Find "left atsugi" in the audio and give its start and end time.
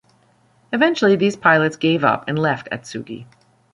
2.39-3.27